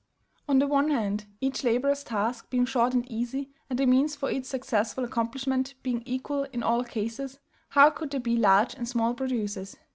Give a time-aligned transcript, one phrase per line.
[0.49, 4.31] On the one hand, each laborer's task being short and easy, and the means for
[4.31, 7.37] its successful accomplishment being equal in all cases,
[7.69, 9.77] how could there be large and small producers?